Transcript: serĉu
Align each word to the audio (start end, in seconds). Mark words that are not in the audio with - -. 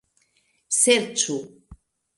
serĉu 0.79 1.39